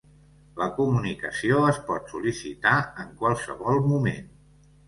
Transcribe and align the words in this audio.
La 0.61 0.69
comunicació 0.77 1.59
es 1.73 1.79
pot 1.91 2.09
sol·licitar 2.13 2.75
en 3.05 3.15
qualsevol 3.23 3.87
moment. 3.93 4.29